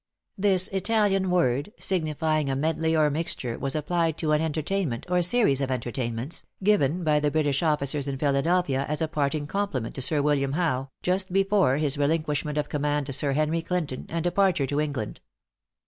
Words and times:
This 0.35 0.67
Italian 0.69 1.29
word, 1.29 1.73
signifying 1.77 2.49
a 2.49 2.55
medley 2.55 2.95
or 2.95 3.11
mixture, 3.11 3.59
was 3.59 3.75
applied 3.75 4.17
to 4.17 4.31
an 4.31 4.41
entertainment, 4.41 5.05
or 5.07 5.21
series 5.21 5.61
of 5.61 5.69
entertainments, 5.69 6.41
given 6.63 7.03
by 7.03 7.19
the 7.19 7.29
British 7.29 7.61
officers 7.61 8.07
in 8.07 8.17
Philadelphia 8.17 8.83
as 8.89 9.03
a 9.03 9.07
parting 9.07 9.45
compliment 9.45 9.93
to 9.93 10.01
Sir 10.01 10.23
William 10.23 10.53
Howe, 10.53 10.89
just 11.03 11.31
before 11.31 11.77
his 11.77 11.99
relinquishment 11.99 12.57
of 12.57 12.67
command 12.67 13.05
to 13.05 13.13
Sir 13.13 13.33
Henry 13.33 13.61
Clinton, 13.61 14.07
and 14.09 14.23
departure 14.23 14.65
to 14.65 14.81
England. 14.81 15.21